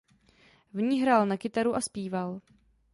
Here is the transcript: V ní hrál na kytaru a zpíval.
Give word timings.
V 0.73 0.81
ní 0.81 1.01
hrál 1.01 1.25
na 1.25 1.37
kytaru 1.37 1.75
a 1.75 1.81
zpíval. 1.81 2.41